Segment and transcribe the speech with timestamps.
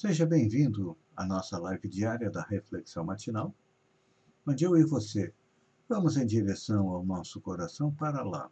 [0.00, 3.52] Seja bem-vindo à nossa live diária da Reflexão Matinal,
[4.46, 5.34] onde eu e você
[5.88, 8.48] vamos em direção ao nosso coração para lá,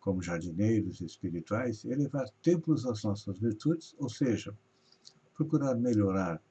[0.00, 4.58] como jardineiros espirituais, elevar templos às nossas virtudes, ou seja,
[5.36, 6.42] procurar melhorar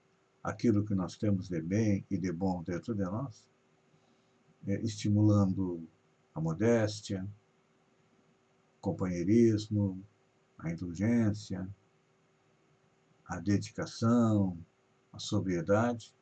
[0.41, 3.45] aquilo que nós temos de bem e de bom dentro de nós,
[4.65, 5.85] é, estimulando
[6.33, 7.27] a modéstia,
[8.79, 10.01] companheirismo,
[10.57, 11.69] a indulgência,
[13.27, 14.57] a dedicação,
[15.11, 16.13] a sobriedade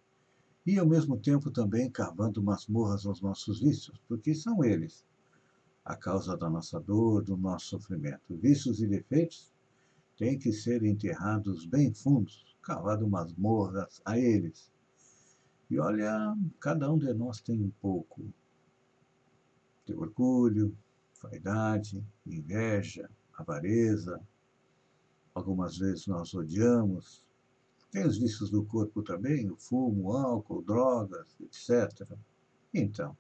[0.66, 5.06] e, ao mesmo tempo, também cavando masmorras aos nossos vícios, porque são eles
[5.84, 8.38] a causa da nossa dor, do nosso sofrimento.
[8.38, 9.52] Vícios e defeitos
[10.18, 14.72] têm que ser enterrados bem fundos, cavado masmorras a eles.
[15.70, 18.24] E olha, cada um de nós tem um pouco
[19.86, 20.78] de orgulho,
[21.22, 24.22] vaidade, inveja, avareza,
[25.34, 27.26] algumas vezes nós odiamos.
[27.92, 32.08] Tem os vícios do corpo também, o fumo, o álcool, drogas, etc.
[32.74, 33.16] Então,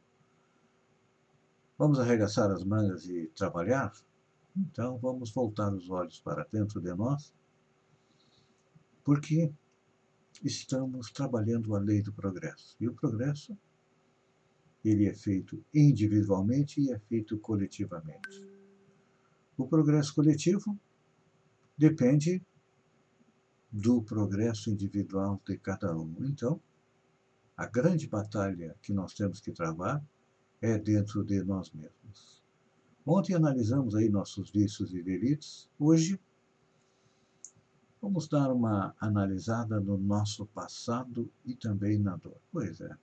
[1.77, 3.93] vamos arregaçar as mangas e trabalhar?
[4.55, 7.33] Então, vamos voltar os olhos para dentro de nós,
[9.03, 9.51] porque
[10.43, 12.75] estamos trabalhando a lei do progresso.
[12.79, 13.57] E o progresso,
[14.83, 18.47] ele é feito individualmente e é feito coletivamente.
[19.55, 20.79] O progresso coletivo
[21.77, 22.41] depende
[23.71, 26.13] do progresso individual de cada um.
[26.19, 26.61] Então,
[27.57, 30.03] a grande batalha que nós temos que travar
[30.61, 32.41] é dentro de nós mesmos.
[33.05, 35.69] Ontem analisamos aí nossos vícios e delitos.
[35.77, 36.19] Hoje,
[38.01, 42.37] vamos dar uma analisada no nosso passado e também na dor.
[42.51, 42.95] Pois é.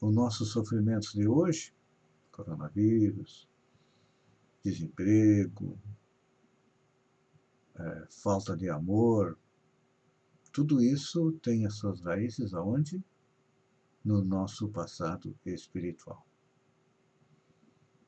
[0.00, 1.74] Os nossos sofrimentos de hoje,
[2.30, 3.48] coronavírus,
[4.66, 5.78] desemprego,
[7.76, 9.38] é, falta de amor,
[10.52, 13.00] tudo isso tem as suas raízes aonde?
[14.04, 16.26] No nosso passado espiritual.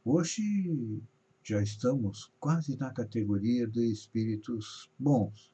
[0.05, 1.01] Hoje
[1.45, 5.53] já estamos quase na categoria de espíritos bons.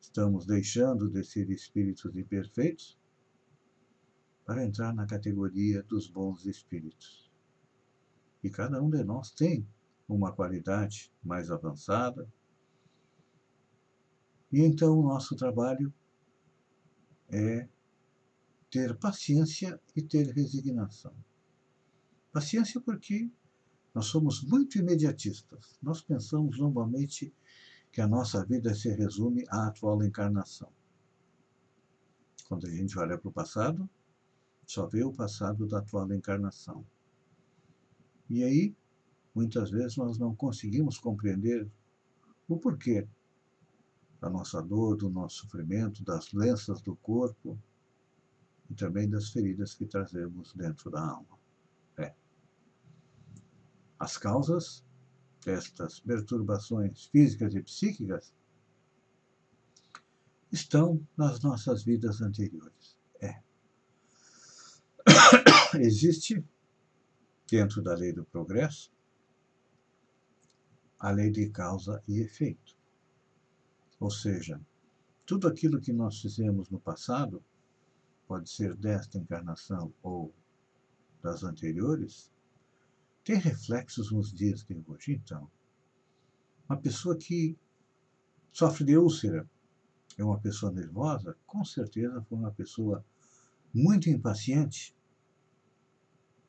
[0.00, 2.98] Estamos deixando de ser espíritos imperfeitos
[4.44, 7.27] para entrar na categoria dos bons espíritos.
[8.42, 9.66] E cada um de nós tem
[10.08, 12.28] uma qualidade mais avançada.
[14.50, 15.92] E então o nosso trabalho
[17.30, 17.68] é
[18.70, 21.12] ter paciência e ter resignação.
[22.32, 23.30] Paciência porque
[23.94, 25.78] nós somos muito imediatistas.
[25.82, 27.32] Nós pensamos normalmente
[27.90, 30.70] que a nossa vida se resume à atual encarnação.
[32.46, 33.88] Quando a gente olha para o passado,
[34.66, 36.84] só vê o passado da atual encarnação.
[38.28, 38.76] E aí,
[39.34, 41.68] muitas vezes, nós não conseguimos compreender
[42.46, 43.06] o porquê
[44.20, 47.58] da nossa dor, do nosso sofrimento, das doenças do corpo
[48.68, 51.38] e também das feridas que trazemos dentro da alma.
[51.96, 52.14] É.
[53.98, 54.84] As causas
[55.44, 58.34] destas perturbações físicas e psíquicas
[60.50, 62.96] estão nas nossas vidas anteriores.
[63.20, 63.40] É.
[65.78, 66.44] Existe
[67.50, 68.92] dentro da lei do progresso,
[70.98, 72.76] a lei de causa e efeito.
[73.98, 74.60] Ou seja,
[75.24, 77.42] tudo aquilo que nós fizemos no passado,
[78.26, 80.32] pode ser desta encarnação ou
[81.22, 82.30] das anteriores,
[83.24, 85.12] tem reflexos nos dias de hoje.
[85.12, 85.50] Então,
[86.68, 87.56] uma pessoa que
[88.52, 89.48] sofre de úlcera
[90.18, 93.04] é uma pessoa nervosa, com certeza foi uma pessoa
[93.72, 94.94] muito impaciente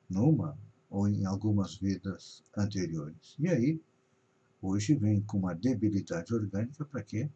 [0.09, 0.57] numa
[0.89, 3.35] ou em algumas vidas anteriores.
[3.37, 3.81] E aí,
[4.61, 7.29] hoje vem com uma debilidade orgânica para quê?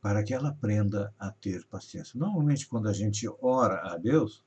[0.00, 2.18] Para que ela aprenda a ter paciência.
[2.18, 4.44] Normalmente, quando a gente ora a Deus,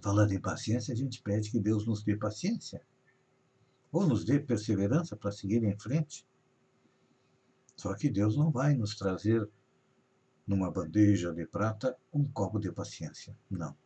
[0.00, 2.82] falando em paciência, a gente pede que Deus nos dê paciência,
[3.90, 6.26] ou nos dê perseverança para seguir em frente.
[7.76, 9.48] Só que Deus não vai nos trazer
[10.46, 13.36] numa bandeja de prata um copo de paciência.
[13.50, 13.76] Não.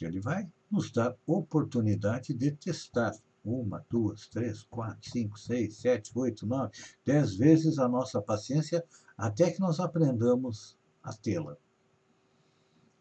[0.00, 3.12] Ele vai nos dar oportunidade de testar
[3.44, 6.72] uma, duas, três, quatro, cinco, seis, sete, oito, nove,
[7.04, 8.84] dez vezes a nossa paciência
[9.16, 11.56] até que nós aprendamos a tê-la.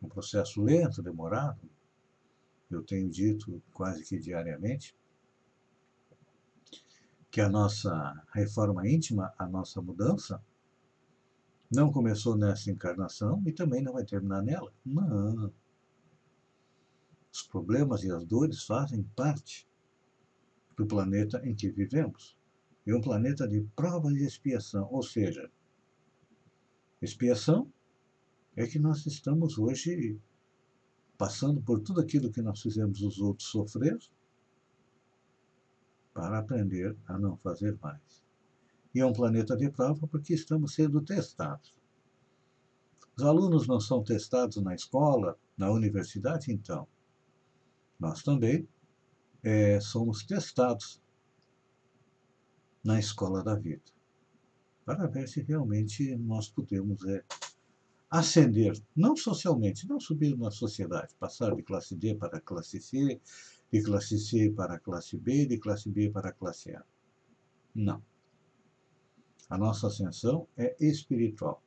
[0.02, 1.60] Um processo lento, demorado,
[2.70, 4.96] eu tenho dito quase que diariamente,
[7.30, 10.42] que a nossa reforma íntima, a nossa mudança,
[11.72, 14.72] não começou nessa encarnação e também não vai terminar nela.
[14.86, 15.52] Não.
[17.32, 19.68] Os problemas e as dores fazem parte
[20.76, 22.38] do planeta em que vivemos.
[22.86, 25.52] E um planeta de prova e expiação, ou seja,
[27.02, 27.72] expiação
[28.56, 30.20] é que nós estamos hoje
[31.18, 33.98] passando por tudo aquilo que nós fizemos os outros sofrer
[36.14, 38.24] para aprender a não fazer mais.
[38.98, 41.72] E é um planeta de prova porque estamos sendo testados.
[43.16, 46.88] Os alunos não são testados na escola, na universidade, então.
[48.00, 48.68] Nós também
[49.44, 51.00] é, somos testados
[52.84, 53.84] na escola da vida,
[54.84, 57.24] para ver se realmente nós podemos é,
[58.10, 63.22] ascender, não socialmente, não subir na sociedade, passar de classe D para classe C,
[63.72, 66.84] de classe C para classe B, de classe B para classe A.
[67.76, 68.02] Não.
[69.50, 71.64] A nossa ascensão é espiritual.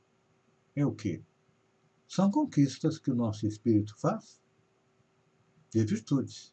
[0.77, 1.23] É o quê?
[2.07, 4.41] São conquistas que o nosso espírito faz
[5.71, 6.53] de virtudes.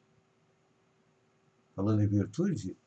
[1.76, 2.78] Falando em virtude,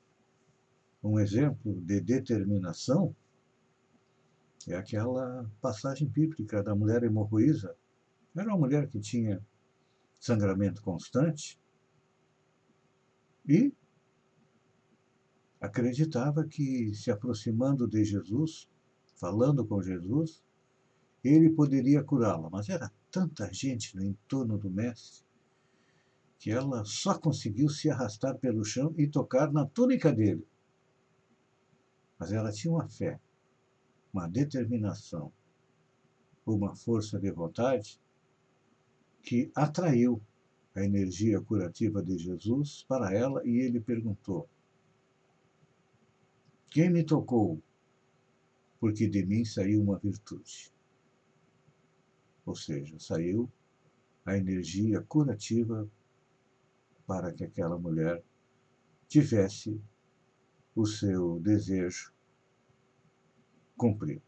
[1.03, 3.15] um exemplo de determinação
[4.69, 7.75] é aquela passagem bíblica da mulher hemorroísa.
[8.37, 9.45] Era uma mulher que tinha
[10.19, 11.59] sangramento constante
[13.49, 13.73] e
[15.61, 18.69] acreditava que se aproximando de Jesus,
[19.17, 20.43] falando com Jesus,
[21.23, 22.49] ele poderia curá-la.
[22.49, 25.25] Mas era tanta gente no entorno do Mestre
[26.39, 30.47] que ela só conseguiu se arrastar pelo chão e tocar na túnica dele.
[32.19, 33.21] Mas ela tinha uma fé,
[34.11, 35.31] uma determinação,
[36.47, 38.01] uma força de vontade
[39.23, 40.23] que atraiu
[40.75, 44.49] a energia curativa de Jesus para ela e ele perguntou:
[46.71, 47.61] Quem me tocou?
[48.79, 50.73] Porque de mim saiu uma virtude.
[52.47, 53.51] Ou seja, saiu
[54.25, 55.89] a energia curativa
[57.07, 58.23] para que aquela mulher
[59.09, 59.81] tivesse
[60.75, 62.13] o seu desejo
[63.77, 64.23] cumprido.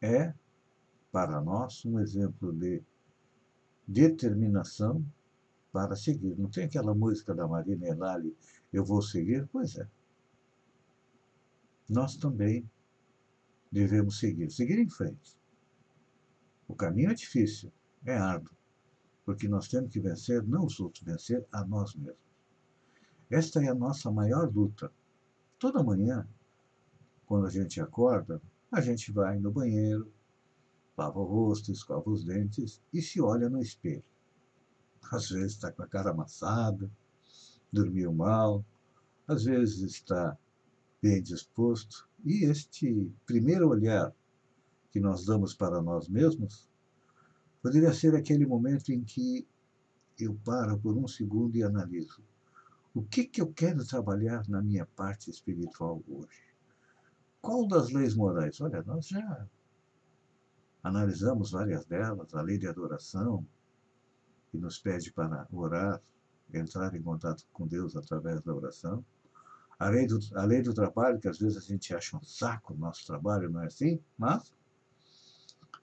[0.00, 0.32] É,
[1.10, 2.82] para nós, um exemplo de
[3.86, 5.04] determinação
[5.72, 6.36] para seguir.
[6.36, 8.36] Não tem aquela música da Marina Elali,
[8.72, 9.48] Eu Vou Seguir?
[9.52, 9.88] Pois é.
[11.88, 12.68] Nós também
[13.70, 15.36] devemos seguir, seguir em frente.
[16.68, 17.72] O caminho é difícil,
[18.04, 18.54] é árduo,
[19.24, 22.18] porque nós temos que vencer não os outros, vencer a nós mesmos.
[23.28, 24.92] Esta é a nossa maior luta.
[25.58, 26.28] Toda manhã,
[27.26, 28.40] quando a gente acorda,
[28.72, 30.12] a gente vai no banheiro,
[30.96, 34.04] lava o rosto, escova os dentes e se olha no espelho.
[35.10, 36.90] Às vezes está com a cara amassada,
[37.72, 38.64] dormiu mal,
[39.26, 40.36] às vezes está
[41.02, 42.08] bem disposto.
[42.24, 44.12] E este primeiro olhar
[44.90, 46.70] que nós damos para nós mesmos
[47.62, 49.46] Poderia ser aquele momento em que
[50.18, 52.22] eu paro por um segundo e analiso.
[52.94, 56.54] O que, que eu quero trabalhar na minha parte espiritual hoje?
[57.40, 58.60] Qual das leis morais?
[58.60, 59.46] Olha, nós já
[60.82, 63.46] analisamos várias delas, a lei de adoração,
[64.50, 66.00] que nos pede para orar,
[66.52, 69.04] entrar em contato com Deus através da oração.
[69.78, 72.74] A lei do, a lei do trabalho, que às vezes a gente acha um saco
[72.74, 74.00] o nosso trabalho, não é assim?
[74.18, 74.52] Mas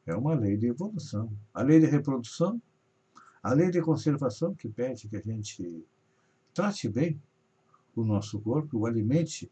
[0.05, 1.31] é uma lei de evolução.
[1.53, 2.61] A lei de reprodução,
[3.41, 5.85] a lei de conservação, que pede que a gente
[6.53, 7.21] trate bem
[7.95, 9.51] o nosso corpo, o alimente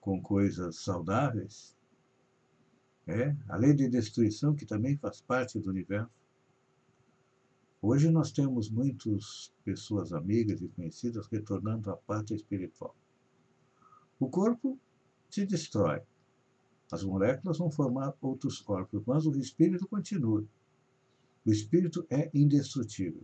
[0.00, 1.76] com coisas saudáveis.
[3.06, 6.23] É a lei de destruição, que também faz parte do universo.
[7.86, 12.96] Hoje nós temos muitas pessoas amigas e conhecidas retornando à parte espiritual.
[14.18, 14.80] O corpo
[15.28, 16.00] se destrói,
[16.90, 20.42] as moléculas vão formar outros corpos, mas o espírito continua.
[21.44, 23.20] O espírito é indestrutível.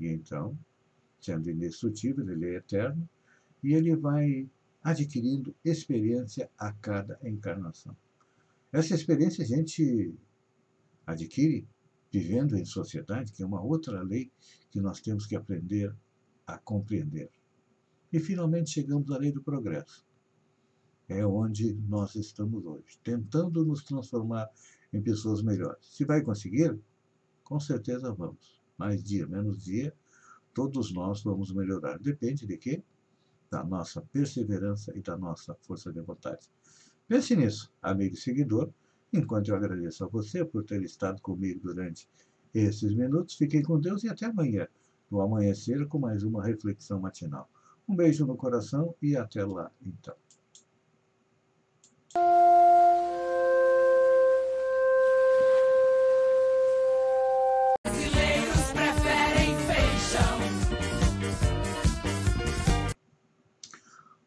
[0.00, 0.58] E então,
[1.20, 3.06] sendo indestrutível, ele é eterno
[3.62, 4.48] e ele vai
[4.82, 7.94] adquirindo experiência a cada encarnação.
[8.72, 10.14] Essa experiência a gente
[11.06, 11.68] adquire
[12.12, 14.30] vivendo em sociedade, que é uma outra lei
[14.70, 15.94] que nós temos que aprender
[16.46, 17.30] a compreender.
[18.12, 20.04] E finalmente chegamos à lei do progresso
[21.12, 24.48] é onde nós estamos hoje, tentando nos transformar
[24.92, 25.84] em pessoas melhores.
[25.86, 26.78] Se vai conseguir,
[27.44, 28.60] com certeza vamos.
[28.78, 29.94] Mais dia, menos dia,
[30.54, 31.98] todos nós vamos melhorar.
[31.98, 32.82] Depende de quê?
[33.50, 36.48] Da nossa perseverança e da nossa força de vontade.
[37.06, 38.72] Pense nisso, amigo e seguidor,
[39.12, 42.08] enquanto eu agradeço a você por ter estado comigo durante
[42.54, 43.34] esses minutos.
[43.34, 44.66] Fiquem com Deus e até amanhã,
[45.10, 47.48] no amanhecer, com mais uma reflexão matinal.
[47.86, 50.14] Um beijo no coração e até lá, então.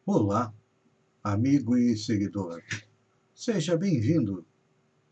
[0.06, 0.54] Olá,
[1.24, 2.62] amigo e seguidor.
[3.34, 4.46] Seja bem-vindo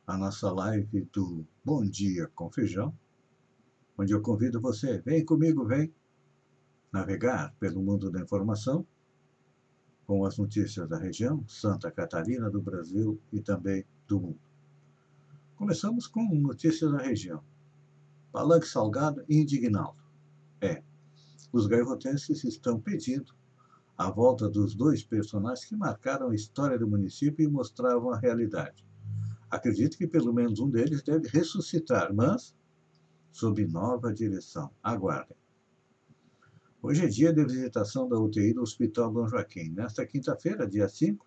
[0.06, 2.94] à nossa live do Bom Dia com Feijão,
[3.98, 5.94] onde eu convido você, vem comigo, vem
[6.92, 8.86] navegar pelo mundo da informação
[10.06, 14.40] com as notícias da região, Santa Catarina, do Brasil e também do mundo.
[15.56, 17.42] Começamos com notícias da região.
[18.32, 20.04] Palanque Salgado e Indignaldo.
[20.60, 20.84] É,
[21.54, 23.34] os gaivotenses estão pedindo
[23.98, 28.84] a volta dos dois personagens que marcaram a história do município e mostravam a realidade.
[29.54, 32.56] Acredito que pelo menos um deles deve ressuscitar, mas
[33.32, 34.72] sob nova direção.
[34.82, 35.38] Aguardem.
[36.82, 39.70] Hoje é dia de visitação da UTI do Hospital Dom Joaquim.
[39.70, 41.24] Nesta quinta-feira, dia 5,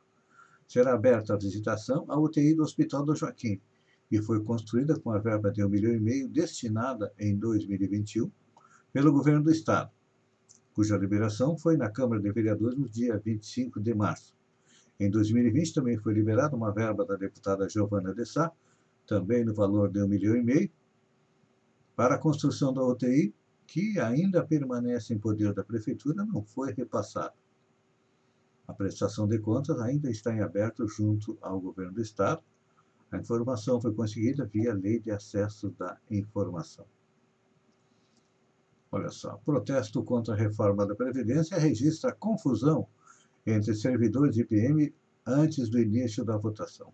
[0.66, 3.60] será aberta a visitação à UTI do Hospital Dom Joaquim,
[4.08, 8.28] que foi construída com a verba de um milhão e meio destinada em 2021
[8.92, 9.92] pelo governo do Estado
[10.76, 14.36] cuja liberação foi na Câmara de Vereadores no dia 25 de março.
[14.98, 18.50] Em 2020 também foi liberada uma verba da deputada Giovana de Sá,
[19.06, 20.70] também no valor de um milhão e meio,
[21.94, 23.34] para a construção da UTI,
[23.66, 27.34] que ainda permanece em poder da Prefeitura, não foi repassada.
[28.66, 32.42] A prestação de contas ainda está em aberto junto ao Governo do Estado.
[33.10, 36.84] A informação foi conseguida via Lei de Acesso da Informação.
[38.90, 42.88] Olha só, protesto contra a reforma da Previdência registra confusão
[43.46, 46.92] entre servidores de PM antes do início da votação.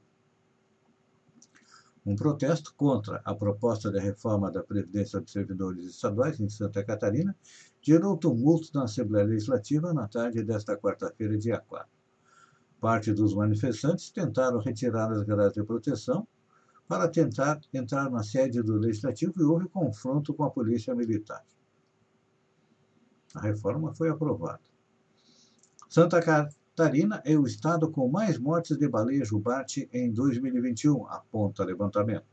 [2.04, 7.36] Um protesto contra a proposta de reforma da Previdência dos Servidores Estaduais em Santa Catarina
[7.80, 11.88] gerou tumulto na Assembleia Legislativa na tarde desta quarta-feira, dia 4.
[12.80, 16.26] Parte dos manifestantes tentaram retirar as grades de proteção
[16.88, 21.44] para tentar entrar na sede do Legislativo e houve confronto com a Polícia Militar.
[23.34, 24.71] A reforma foi aprovada.
[25.92, 32.24] Santa Catarina é o estado com mais mortes de baleia jubarte em 2021, aponta levantamento.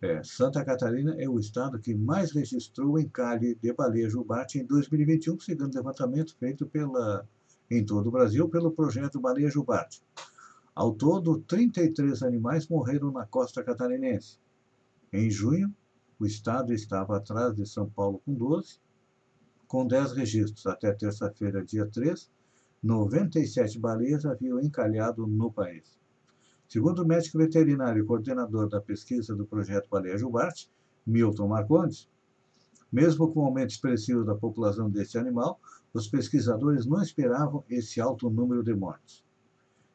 [0.00, 5.38] É, Santa Catarina é o estado que mais registrou encalhe de baleia jubarte em 2021,
[5.40, 7.28] segundo levantamento feito pela,
[7.70, 10.02] em todo o Brasil pelo projeto Baleia Jubarte.
[10.74, 14.38] Ao todo, 33 animais morreram na costa catarinense.
[15.12, 15.70] Em junho,
[16.18, 18.82] o estado estava atrás de São Paulo com 12
[19.74, 22.30] com 10 registros até terça-feira, dia 3,
[22.80, 25.98] 97 baleias haviam encalhado no país.
[26.68, 30.70] Segundo o médico veterinário e coordenador da pesquisa do projeto Baleia Jubarte,
[31.04, 32.08] Milton Marcondes,
[32.92, 35.58] mesmo com o aumento expressivo da população deste animal,
[35.92, 39.24] os pesquisadores não esperavam esse alto número de mortes.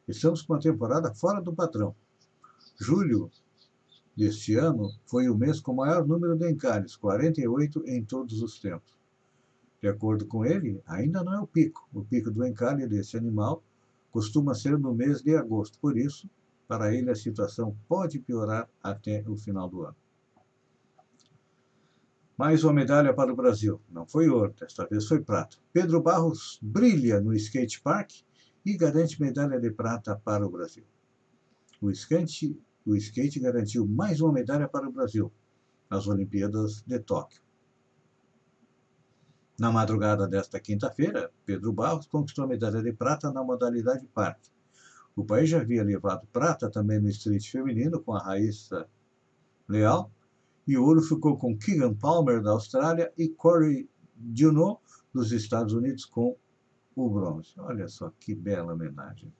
[0.06, 1.94] Estamos com uma temporada fora do padrão.
[2.78, 3.30] Julho
[4.14, 8.60] deste ano foi o mês com o maior número de encalhes, 48 em todos os
[8.60, 8.99] tempos.
[9.80, 11.88] De acordo com ele, ainda não é o pico.
[11.92, 13.62] O pico do encalhe desse animal
[14.10, 15.78] costuma ser no mês de agosto.
[15.78, 16.28] Por isso,
[16.68, 19.96] para ele, a situação pode piorar até o final do ano.
[22.36, 23.80] Mais uma medalha para o Brasil.
[23.90, 25.56] Não foi ouro, desta vez foi prata.
[25.72, 28.10] Pedro Barros brilha no skate park
[28.64, 30.84] e garante medalha de prata para o Brasil.
[31.80, 35.32] O skate, o skate garantiu mais uma medalha para o Brasil
[35.90, 37.42] nas Olimpíadas de Tóquio.
[39.60, 44.48] Na madrugada desta quinta-feira, Pedro Barros conquistou a medalha de prata na modalidade parque.
[45.14, 48.88] O país já havia levado prata também no street feminino com a Raíssa
[49.68, 50.10] Leal,
[50.66, 53.86] e o ouro ficou com Keegan Palmer da Austrália e Corey
[54.34, 54.80] Junot
[55.12, 56.38] dos Estados Unidos com
[56.96, 57.52] o bronze.
[57.58, 59.30] Olha só que bela homenagem.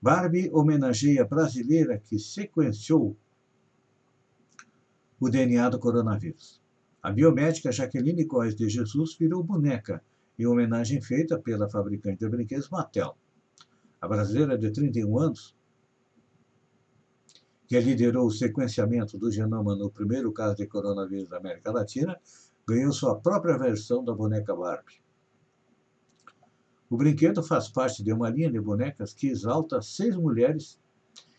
[0.00, 3.14] Barbie homenageia a brasileira que sequenciou
[5.20, 6.64] o DNA do coronavírus.
[7.06, 10.02] A biomédica Jaqueline Góes de Jesus virou boneca,
[10.36, 13.16] em homenagem feita pela fabricante de brinquedos Mattel.
[14.00, 15.56] A brasileira de 31 anos,
[17.68, 22.18] que liderou o sequenciamento do genoma no primeiro caso de coronavírus da América Latina,
[22.66, 25.00] ganhou sua própria versão da boneca Barbie.
[26.90, 30.76] O brinquedo faz parte de uma linha de bonecas que exalta seis mulheres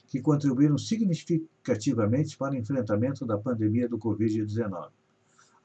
[0.08, 4.92] que contribuíram significativamente para o enfrentamento da pandemia do Covid-19.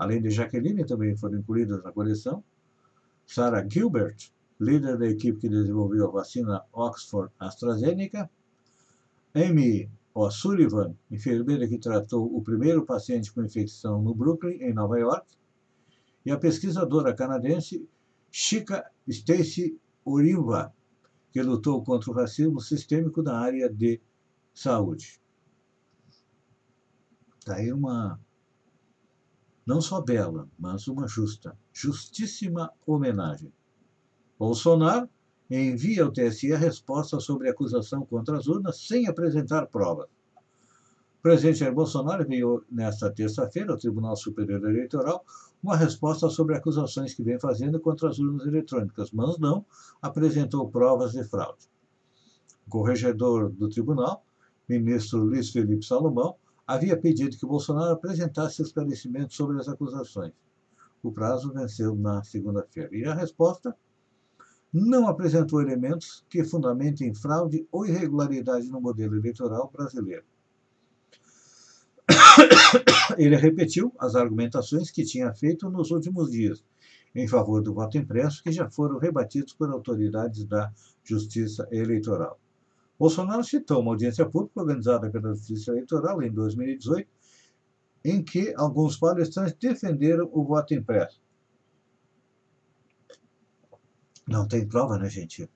[0.03, 2.43] Além de Jaqueline, também foram incluídas na coleção.
[3.25, 8.29] Sarah Gilbert, líder da equipe que desenvolveu a vacina Oxford AstraZeneca,
[9.33, 15.25] Amy O'Sullivan, enfermeira que tratou o primeiro paciente com infecção no Brooklyn, em Nova York,
[16.27, 17.89] e a pesquisadora canadense
[18.29, 20.75] Chica Stacy Urimba,
[21.31, 24.01] que lutou contra o racismo sistêmico na área de
[24.53, 25.21] saúde.
[27.39, 28.21] Está aí uma,
[29.67, 33.53] não só bela, mas uma justa, justíssima homenagem.
[34.39, 35.09] Bolsonaro
[35.49, 40.09] envia ao TSE a resposta sobre a acusação contra as urnas sem apresentar provas.
[41.19, 45.25] O presidente Jair Bolsonaro enviou nesta terça-feira ao Tribunal Superior Eleitoral
[45.63, 49.65] uma resposta sobre acusações que vem fazendo contra as urnas eletrônicas, mas não
[50.01, 51.71] apresentou provas de fraude.
[52.67, 54.25] O corregedor do tribunal,
[54.69, 56.35] ministro Luiz Felipe Salomão,
[56.73, 60.33] havia pedido que Bolsonaro apresentasse esclarecimentos sobre as acusações.
[61.03, 62.89] O prazo venceu na segunda-feira.
[62.97, 63.77] E a resposta
[64.73, 70.25] não apresentou elementos que fundamentem fraude ou irregularidade no modelo eleitoral brasileiro.
[73.19, 76.65] Ele repetiu as argumentações que tinha feito nos últimos dias
[77.15, 80.73] em favor do voto impresso, que já foram rebatidos por autoridades da
[81.05, 82.41] Justiça Eleitoral.
[83.03, 87.11] Bolsonaro citou uma audiência pública organizada pela Justiça Eleitoral em 2018,
[88.05, 91.21] em que alguns palestrantes defenderam o voto impresso.
[94.29, 95.51] Não tem prova, né, gente?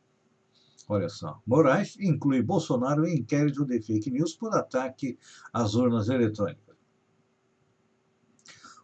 [0.89, 1.41] Olha só.
[1.47, 5.17] Moraes inclui Bolsonaro em inquérito de fake news por ataque
[5.53, 6.75] às urnas eletrônicas.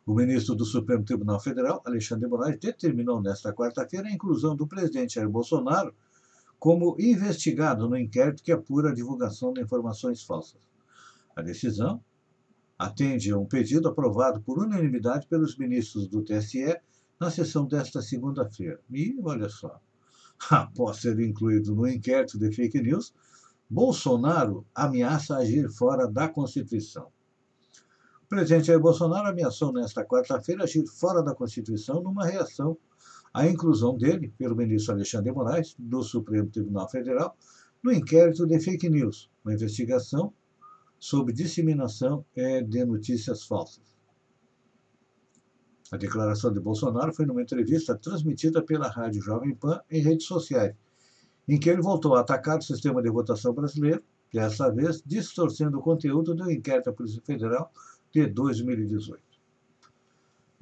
[0.07, 5.15] O ministro do Supremo Tribunal Federal, Alexandre Moraes, determinou nesta quarta-feira a inclusão do presidente
[5.15, 5.93] Jair Bolsonaro
[6.63, 10.61] como investigado no inquérito que apura a divulgação de informações falsas.
[11.35, 12.01] A decisão
[12.79, 16.81] atende a um pedido aprovado por unanimidade pelos ministros do TSE
[17.19, 18.81] na sessão desta segunda-feira.
[18.89, 19.81] E olha só,
[20.53, 23.13] após ser incluído no inquérito de fake news,
[23.69, 27.09] Bolsonaro ameaça agir fora da Constituição.
[28.23, 32.79] O presidente Jair Bolsonaro ameaçou nesta quarta-feira agir fora da Constituição numa reação
[33.33, 37.37] à inclusão dele, pelo ministro Alexandre de Moraes, do Supremo Tribunal Federal,
[37.83, 40.33] no inquérito de fake news, uma investigação
[40.99, 43.93] sobre disseminação eh, de notícias falsas.
[45.91, 50.75] A declaração de Bolsonaro foi numa entrevista transmitida pela Rádio Jovem Pan em redes sociais,
[51.49, 55.83] em que ele voltou a atacar o sistema de votação brasileiro, dessa vez distorcendo o
[55.83, 57.71] conteúdo do inquérito da Polícia Federal
[58.11, 59.32] de 2018.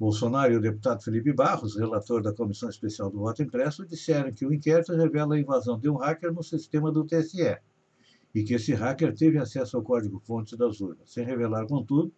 [0.01, 4.43] Bolsonaro e o deputado Felipe Barros, relator da Comissão Especial do Voto Impresso, disseram que
[4.43, 7.59] o inquérito revela a invasão de um hacker no sistema do TSE
[8.33, 12.11] e que esse hacker teve acesso ao código-fonte das urnas, sem revelar, contudo,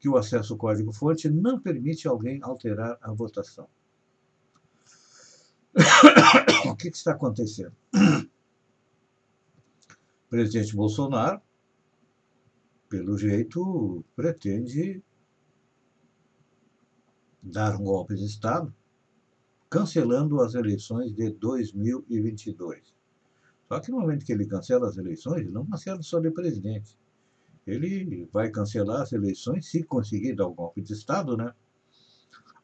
[0.00, 3.68] que o acesso ao código-fonte não permite alguém alterar a votação.
[6.64, 7.76] o que, que está acontecendo?
[7.92, 8.26] O
[10.30, 11.42] presidente Bolsonaro,
[12.88, 15.02] pelo jeito, pretende
[17.42, 18.74] dar um golpe de Estado,
[19.70, 22.94] cancelando as eleições de 2022.
[23.68, 26.96] Só que no momento que ele cancela as eleições, ele não cancela só de presidente
[27.68, 31.52] ele vai cancelar as eleições se conseguir dar um golpe de Estado, né?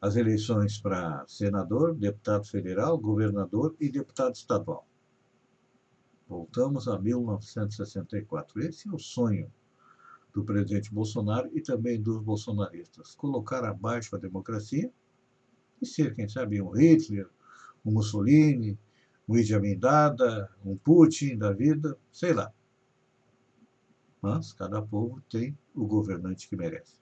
[0.01, 4.85] As eleições para senador, deputado federal, governador e deputado estadual.
[6.27, 8.59] Voltamos a 1964.
[8.61, 9.51] Esse é o sonho
[10.35, 13.15] do presidente Bolsonaro e também dos bolsonaristas.
[13.15, 14.91] Colocar abaixo a democracia
[15.81, 17.27] e ser, quem sabe, um Hitler,
[17.83, 18.77] um Mussolini,
[19.27, 22.53] um Idi Amin Dada, um Putin da vida, sei lá
[24.25, 26.95] mas cada povo tem o governante que merece.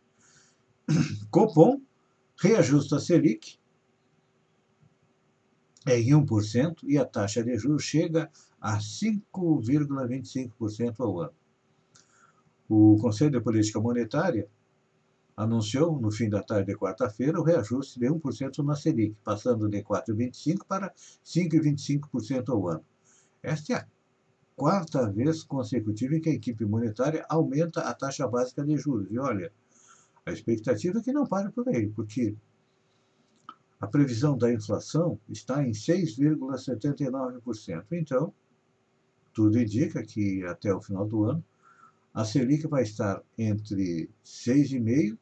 [1.31, 1.81] Copom
[2.35, 3.57] reajusta a Selic
[5.87, 11.33] em 1% e a taxa de juros chega a 5,25% ao ano.
[12.75, 14.49] O Conselho de Política Monetária
[15.37, 19.83] anunciou no fim da tarde de quarta-feira o reajuste de 1% na Selic, passando de
[19.83, 20.91] 4,25% para
[21.23, 22.83] 5,25% ao ano.
[23.43, 23.85] Esta é a
[24.55, 29.07] quarta vez consecutiva em que a equipe monetária aumenta a taxa básica de juros.
[29.11, 29.53] E olha,
[30.25, 32.35] a expectativa é que não pare por aí, porque
[33.79, 37.85] a previsão da inflação está em 6,79%.
[37.91, 38.33] Então,
[39.31, 41.45] tudo indica que até o final do ano
[42.13, 45.17] a Selic vai estar entre 6,5%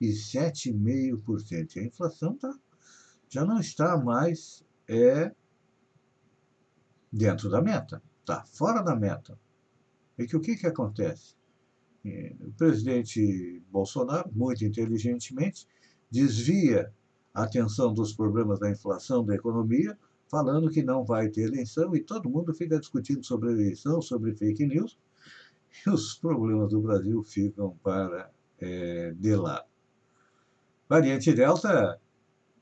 [0.00, 1.76] e 7,5%.
[1.78, 2.54] A inflação tá,
[3.28, 5.32] já não está mais é,
[7.10, 9.38] dentro da meta está fora da meta.
[10.18, 11.36] E que o que, que acontece?
[12.04, 15.66] É, o presidente Bolsonaro, muito inteligentemente,
[16.10, 16.92] desvia
[17.32, 19.96] a atenção dos problemas da inflação, da economia,
[20.28, 24.66] falando que não vai ter eleição e todo mundo fica discutindo sobre eleição, sobre fake
[24.66, 24.98] news,
[25.86, 29.66] os problemas do Brasil ficam para é, de lado.
[30.88, 32.00] Variante Delta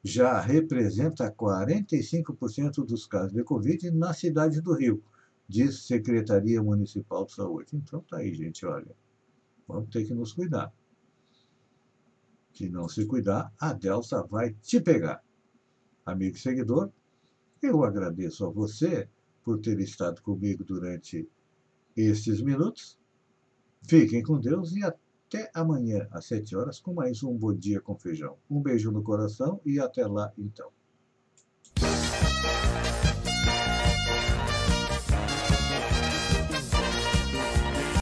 [0.03, 5.03] já representa 45% dos casos de Covid na cidade do Rio,
[5.49, 7.77] diz Secretaria Municipal de Saúde.
[7.77, 8.95] Então tá aí, gente, olha,
[9.67, 10.73] vamos ter que nos cuidar.
[12.53, 15.23] Se não se cuidar, a Delta vai te pegar.
[16.07, 16.91] Amigo e seguidor,
[17.63, 19.09] eu agradeço a você
[19.43, 21.29] por ter estado comigo durante
[21.97, 22.99] estes minutos.
[23.87, 27.95] Fiquem com Deus e até amanhã às 7 horas com mais um Bom Dia com
[27.95, 28.39] Feijão.
[28.51, 30.71] Um beijo no coração e até lá então.